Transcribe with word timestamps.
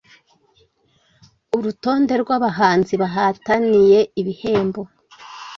Urutonde 1.57 2.13
rw'abahanzi 2.21 2.93
bahataniye 3.01 3.99
ibihembo 4.21 4.81